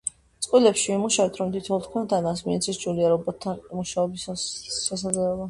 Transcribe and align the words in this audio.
წყვილებში 0.43 0.87
ვიმუშავებთ, 0.93 1.37
რომ 1.41 1.51
თითოეულ 1.55 1.83
თქვენთაგანს 1.83 2.41
მიეცეს 2.47 2.81
ჯულიას 2.85 3.13
რობოტთან 3.15 3.61
მუშაობის 3.83 4.27
შესაძლებლობა. 4.49 5.33